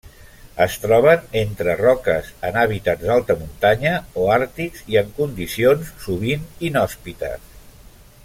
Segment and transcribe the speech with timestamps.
[0.63, 3.93] Es troben entre roques en hàbitats d'alta muntanya
[4.23, 7.47] o àrtics i en condicions sovint inhòspites.